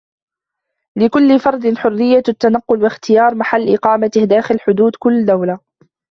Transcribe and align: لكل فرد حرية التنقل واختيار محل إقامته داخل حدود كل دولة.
لكل 0.97 1.39
فرد 1.39 1.77
حرية 1.77 2.23
التنقل 2.29 2.83
واختيار 2.83 3.35
محل 3.35 3.73
إقامته 3.73 4.23
داخل 4.25 4.59
حدود 4.59 4.95
كل 4.95 5.25
دولة. 5.25 5.59